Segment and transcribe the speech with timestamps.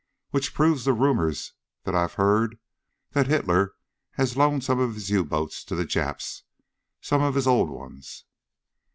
[0.31, 1.53] "Which proves the rumors
[1.83, 2.57] that I've heard:
[3.11, 3.75] that Hitler
[4.13, 6.41] has loaned some of his U boats to the Japs,
[7.01, 8.25] some of his old ones."